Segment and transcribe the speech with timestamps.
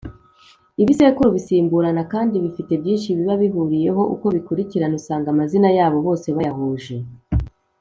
[0.83, 6.95] ibisekuru bisimburana kandi bifite byinshi biba bihuriyeho uko bikurikirana usanga amazina yabo bose bayahuje.